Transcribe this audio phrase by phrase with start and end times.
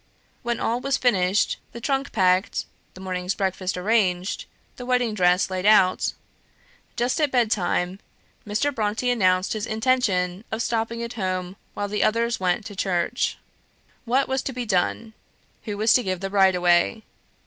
[0.41, 2.65] When all was finished the trunk packed,
[2.95, 4.45] the morning's breakfast arranged,
[4.77, 6.13] the wedding dress laid out,
[6.95, 7.99] just at bedtime,
[8.43, 8.71] Mr.
[8.71, 13.37] Brontë announced his intention of stopping at home while the others went to church.
[14.05, 15.13] What was to be done?
[15.65, 17.03] Who was to give the bride away?